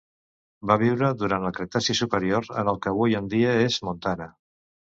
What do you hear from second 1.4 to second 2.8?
el Cretaci superior en